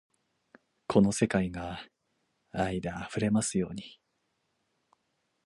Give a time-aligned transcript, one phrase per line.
[0.87, 1.79] この世界が
[2.51, 3.99] 愛で溢れますように